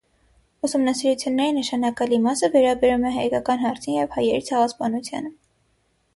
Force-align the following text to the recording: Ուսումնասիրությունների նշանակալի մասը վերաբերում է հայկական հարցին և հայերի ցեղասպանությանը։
Ուսումնասիրությունների 0.67 1.53
նշանակալի 1.57 2.19
մասը 2.23 2.49
վերաբերում 2.57 3.07
է 3.11 3.13
հայկական 3.19 3.63
հարցին 3.67 4.01
և 4.01 4.19
հայերի 4.19 4.51
ցեղասպանությանը։ 4.51 5.33